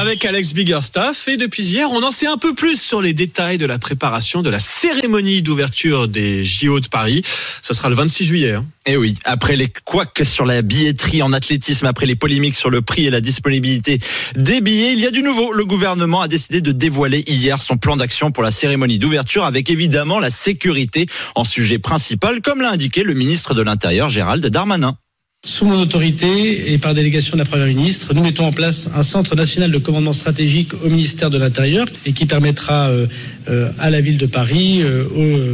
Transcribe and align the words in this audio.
Avec 0.00 0.24
Alex 0.24 0.54
Biggerstaff 0.54 1.26
et 1.26 1.36
depuis 1.36 1.64
hier, 1.64 1.90
on 1.90 2.04
en 2.04 2.12
sait 2.12 2.28
un 2.28 2.36
peu 2.36 2.54
plus 2.54 2.80
sur 2.80 3.02
les 3.02 3.12
détails 3.12 3.58
de 3.58 3.66
la 3.66 3.80
préparation 3.80 4.42
de 4.42 4.48
la 4.48 4.60
cérémonie 4.60 5.42
d'ouverture 5.42 6.06
des 6.06 6.44
JO 6.44 6.78
de 6.78 6.86
Paris. 6.86 7.22
Ça 7.62 7.74
sera 7.74 7.88
le 7.88 7.96
26 7.96 8.24
juillet. 8.24 8.52
hein. 8.52 8.64
Et 8.86 8.92
Eh 8.92 8.96
oui, 8.96 9.18
après 9.24 9.56
les 9.56 9.66
couacs 9.84 10.22
sur 10.22 10.44
la 10.46 10.62
billetterie 10.62 11.20
en 11.20 11.32
athlétisme, 11.32 11.84
après 11.84 12.06
les 12.06 12.14
polémiques 12.14 12.54
sur 12.54 12.70
le 12.70 12.80
prix 12.80 13.06
et 13.06 13.10
la 13.10 13.20
disponibilité 13.20 13.98
des 14.36 14.60
billets, 14.60 14.92
il 14.92 15.00
y 15.00 15.06
a 15.06 15.10
du 15.10 15.22
nouveau. 15.24 15.52
Le 15.52 15.64
gouvernement 15.64 16.20
a 16.20 16.28
décidé 16.28 16.60
de 16.60 16.70
dévoiler 16.70 17.24
hier 17.26 17.60
son 17.60 17.76
plan 17.76 17.96
d'action 17.96 18.30
pour 18.30 18.44
la 18.44 18.52
cérémonie 18.52 19.00
d'ouverture 19.00 19.44
avec 19.44 19.68
évidemment 19.68 20.20
la 20.20 20.30
sécurité 20.30 21.06
en 21.34 21.42
sujet 21.42 21.80
principal, 21.80 22.40
comme 22.40 22.60
l'a 22.62 22.70
indiqué 22.70 23.02
le 23.02 23.14
ministre 23.14 23.52
de 23.52 23.62
l'Intérieur 23.62 24.08
Gérald 24.10 24.46
Darmanin. 24.46 24.96
Sous 25.44 25.64
mon 25.64 25.80
autorité 25.80 26.72
et 26.72 26.78
par 26.78 26.94
délégation 26.94 27.36
de 27.36 27.38
la 27.38 27.44
Première 27.44 27.68
ministre, 27.68 28.12
nous 28.12 28.22
mettons 28.22 28.46
en 28.46 28.52
place 28.52 28.90
un 28.94 29.04
centre 29.04 29.36
national 29.36 29.70
de 29.70 29.78
commandement 29.78 30.12
stratégique 30.12 30.74
au 30.84 30.88
ministère 30.88 31.30
de 31.30 31.38
l'Intérieur 31.38 31.86
et 32.04 32.12
qui 32.12 32.26
permettra 32.26 32.88
euh, 32.88 33.06
euh, 33.48 33.70
à 33.78 33.88
la 33.88 34.00
ville 34.00 34.18
de 34.18 34.26
Paris, 34.26 34.82
euh, 34.82 35.04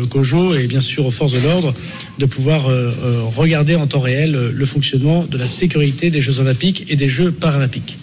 au 0.02 0.06
COJO 0.06 0.55
et 0.55 0.66
bien 0.66 0.80
sûr 0.80 1.05
aux 1.05 1.11
forces 1.11 1.33
de 1.33 1.41
l'ordre 1.41 1.75
de 2.19 2.27
pouvoir 2.27 2.69
euh, 2.69 2.91
euh, 3.05 3.23
regarder 3.37 3.75
en 3.75 3.87
temps 3.87 4.01
réel 4.01 4.37
euh, 4.37 4.52
le 4.52 4.65
fonctionnement 4.65 5.25
de 5.25 5.37
la 5.37 5.47
sécurité 5.47 6.11
des 6.11 6.20
Jeux 6.20 6.41
olympiques 6.41 6.87
et 6.89 6.97
des 6.97 7.09
Jeux 7.09 7.33
paralympiques. 7.33 7.98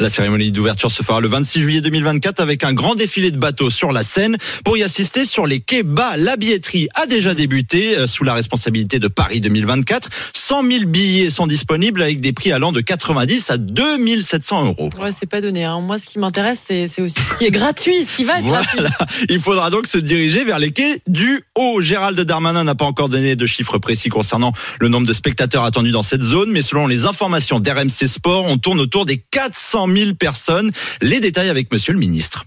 La 0.00 0.08
cérémonie 0.08 0.50
d'ouverture 0.50 0.90
se 0.90 1.02
fera 1.02 1.20
le 1.20 1.28
26 1.28 1.60
juillet 1.60 1.80
2024 1.82 2.40
avec 2.40 2.64
un 2.64 2.72
grand 2.72 2.94
défilé 2.94 3.30
de 3.30 3.36
bateaux 3.36 3.68
sur 3.68 3.92
la 3.92 4.02
Seine. 4.02 4.38
Pour 4.64 4.78
y 4.78 4.82
assister 4.82 5.26
sur 5.26 5.46
les 5.46 5.60
quais 5.60 5.82
bas, 5.82 6.16
la 6.16 6.38
billetterie 6.38 6.88
a 6.94 7.04
déjà 7.04 7.34
débuté 7.34 7.98
euh, 7.98 8.06
sous 8.06 8.24
la 8.24 8.32
responsabilité 8.32 8.98
de 8.98 9.08
Paris 9.08 9.42
2024. 9.42 10.08
100 10.34 10.62
000 10.64 10.84
billets 10.86 11.28
sont 11.28 11.46
disponibles 11.46 12.00
avec 12.00 12.22
des 12.22 12.32
prix 12.32 12.50
allant 12.50 12.72
de 12.72 12.80
90 12.80 13.50
à 13.50 13.58
2700 13.58 14.64
euros. 14.68 14.88
Ouais, 14.98 15.10
c'est 15.16 15.28
pas 15.28 15.42
donné. 15.42 15.64
hein. 15.64 15.80
Moi, 15.82 15.98
ce 15.98 16.06
qui 16.06 16.18
m'intéresse, 16.18 16.64
c'est 16.66 16.88
c'est 16.88 17.02
aussi 17.02 17.20
ce 17.20 17.38
qui 17.38 17.44
est 17.44 17.50
gratuit, 17.50 18.02
ce 18.04 18.16
qui 18.16 18.24
va 18.24 18.38
être 18.38 18.46
gratuit. 18.46 18.78
Voilà. 18.78 18.90
Il 19.28 19.38
faudra 19.38 19.68
donc 19.68 19.86
se 19.86 19.98
diriger 19.98 20.44
vers 20.44 20.58
les 20.58 20.72
quais 20.72 21.02
du 21.08 21.42
Haut. 21.58 21.82
Gérald 21.82 22.18
Darmanin 22.18 22.64
n'a 22.64 22.74
pas 22.74 22.86
encore 22.86 23.10
donné 23.10 23.36
de 23.36 23.44
chiffres 23.44 23.76
précis 23.76 24.08
concernant 24.08 24.54
le 24.80 24.88
nombre 24.88 25.06
de 25.06 25.12
spectateurs 25.12 25.64
attendus 25.64 25.90
dans 25.92 26.02
cette 26.02 26.22
zone, 26.22 26.50
mais 26.50 26.62
selon 26.62 26.86
les 26.86 27.04
informations 27.04 27.60
d'RMC 27.60 28.06
Sport, 28.06 28.46
on 28.46 28.56
tourne 28.56 28.80
autour 28.80 29.04
des 29.04 29.18
400 29.18 29.88
000 29.88 29.89
personnes. 30.14 30.70
Les 31.02 31.20
détails 31.20 31.48
avec 31.48 31.72
monsieur 31.72 31.92
le 31.92 31.98
ministre. 31.98 32.44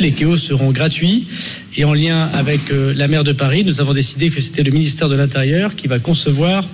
Les 0.00 0.12
KO 0.12 0.36
seront 0.36 0.72
gratuits 0.72 1.26
et 1.76 1.84
en 1.84 1.94
lien 1.94 2.28
avec 2.34 2.70
euh, 2.70 2.92
la 2.94 3.08
maire 3.08 3.24
de 3.24 3.32
Paris, 3.32 3.64
nous 3.64 3.80
avons 3.80 3.94
décidé 3.94 4.28
que 4.28 4.42
c'était 4.42 4.62
le 4.62 4.70
ministère 4.70 5.08
de 5.08 5.16
l'Intérieur 5.16 5.74
qui 5.74 5.86
va 5.86 5.98
concevoir, 5.98 6.64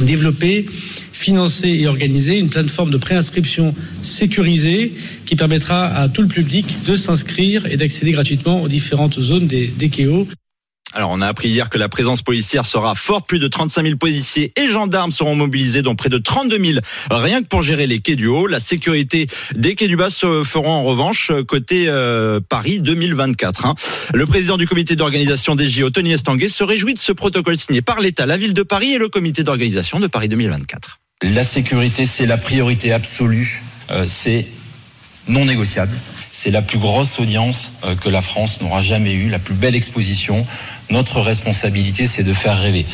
développer, 0.00 0.66
financer 1.12 1.68
et 1.68 1.86
organiser 1.86 2.36
une 2.36 2.50
plateforme 2.50 2.90
de 2.90 2.96
préinscription 2.96 3.76
sécurisée 4.02 4.92
qui 5.24 5.36
permettra 5.36 5.86
à 5.86 6.08
tout 6.08 6.22
le 6.22 6.28
public 6.28 6.66
de 6.84 6.96
s'inscrire 6.96 7.66
et 7.66 7.76
d'accéder 7.76 8.10
gratuitement 8.10 8.62
aux 8.62 8.68
différentes 8.68 9.20
zones 9.20 9.46
des, 9.46 9.68
des. 9.68 9.88
Alors, 10.94 11.10
on 11.10 11.20
a 11.20 11.26
appris 11.26 11.48
hier 11.48 11.68
que 11.68 11.76
la 11.76 11.90
présence 11.90 12.22
policière 12.22 12.64
sera 12.64 12.94
forte. 12.94 13.26
Plus 13.26 13.38
de 13.38 13.46
35 13.46 13.82
000 13.82 13.96
policiers 13.96 14.52
et 14.56 14.68
gendarmes 14.68 15.12
seront 15.12 15.34
mobilisés, 15.34 15.82
dont 15.82 15.94
près 15.94 16.08
de 16.08 16.16
32 16.16 16.58
000 16.58 16.78
rien 17.10 17.42
que 17.42 17.46
pour 17.46 17.60
gérer 17.60 17.86
les 17.86 18.00
quais 18.00 18.16
du 18.16 18.26
haut. 18.26 18.46
La 18.46 18.58
sécurité 18.58 19.26
des 19.54 19.74
quais 19.74 19.86
du 19.86 19.96
bas 19.96 20.08
se 20.08 20.44
feront 20.44 20.70
en 20.70 20.84
revanche 20.84 21.30
côté 21.46 21.84
euh, 21.88 22.40
Paris 22.40 22.80
2024. 22.80 23.66
hein. 23.66 23.74
Le 24.14 24.24
président 24.24 24.56
du 24.56 24.66
comité 24.66 24.96
d'organisation 24.96 25.54
des 25.54 25.68
JO, 25.68 25.90
Tony 25.90 26.12
Estanguet, 26.12 26.48
se 26.48 26.64
réjouit 26.64 26.94
de 26.94 26.98
ce 26.98 27.12
protocole 27.12 27.58
signé 27.58 27.82
par 27.82 28.00
l'État, 28.00 28.24
la 28.24 28.38
ville 28.38 28.54
de 28.54 28.62
Paris 28.62 28.94
et 28.94 28.98
le 28.98 29.08
comité 29.08 29.42
d'organisation 29.42 30.00
de 30.00 30.06
Paris 30.06 30.28
2024. 30.28 31.00
La 31.22 31.44
sécurité, 31.44 32.06
c'est 32.06 32.26
la 32.26 32.38
priorité 32.38 32.92
absolue, 32.92 33.62
euh, 33.90 34.04
c'est 34.06 34.46
non 35.28 35.44
négociable. 35.44 35.92
C'est 36.30 36.50
la 36.50 36.62
plus 36.62 36.78
grosse 36.78 37.18
audience 37.18 37.72
euh, 37.84 37.94
que 37.94 38.08
la 38.08 38.20
France 38.20 38.60
n'aura 38.60 38.82
jamais 38.82 39.14
eue, 39.14 39.28
la 39.28 39.38
plus 39.38 39.54
belle 39.54 39.74
exposition. 39.74 40.46
Notre 40.90 41.20
responsabilité, 41.20 42.06
c'est 42.06 42.22
de 42.22 42.32
faire 42.32 42.58
rêver. 42.60 42.86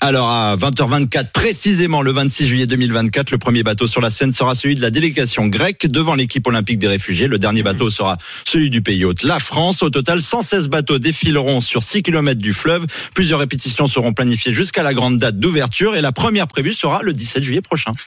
Alors 0.00 0.28
à 0.28 0.56
20h24 0.56 1.32
précisément 1.32 2.02
le 2.02 2.12
26 2.12 2.46
juillet 2.46 2.66
2024, 2.66 3.32
le 3.32 3.38
premier 3.38 3.64
bateau 3.64 3.88
sur 3.88 4.00
la 4.00 4.10
Seine 4.10 4.30
sera 4.30 4.54
celui 4.54 4.76
de 4.76 4.80
la 4.80 4.90
délégation 4.92 5.48
grecque 5.48 5.88
devant 5.88 6.14
l'équipe 6.14 6.46
olympique 6.46 6.78
des 6.78 6.86
réfugiés. 6.86 7.26
Le 7.26 7.38
dernier 7.38 7.64
bateau 7.64 7.90
sera 7.90 8.16
celui 8.46 8.70
du 8.70 8.80
pays 8.80 9.04
hôte, 9.04 9.24
la 9.24 9.40
France. 9.40 9.82
Au 9.82 9.90
total, 9.90 10.22
116 10.22 10.68
bateaux 10.68 11.00
défileront 11.00 11.60
sur 11.60 11.82
6 11.82 12.04
km 12.04 12.40
du 12.40 12.52
fleuve. 12.52 12.86
Plusieurs 13.12 13.40
répétitions 13.40 13.88
seront 13.88 14.12
planifiées 14.12 14.52
jusqu'à 14.52 14.84
la 14.84 14.94
grande 14.94 15.18
date 15.18 15.40
d'ouverture 15.40 15.96
et 15.96 16.00
la 16.00 16.12
première 16.12 16.46
prévue 16.46 16.74
sera 16.74 17.02
le 17.02 17.12
17 17.12 17.42
juillet 17.42 17.60
prochain. 17.60 17.92